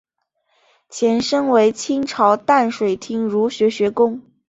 [0.89, 4.23] 前身为清朝淡水厅儒学学宫。